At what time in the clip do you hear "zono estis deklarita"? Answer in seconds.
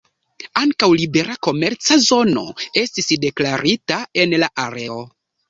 2.07-4.01